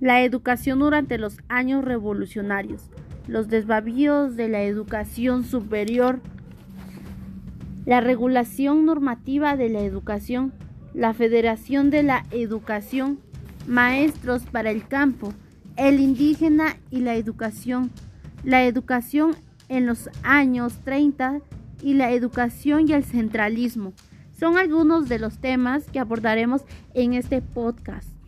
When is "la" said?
0.00-0.22, 4.48-4.62, 7.84-8.00, 9.68-9.80, 10.94-11.12, 12.02-12.24, 17.00-17.16, 18.42-18.64, 21.92-22.10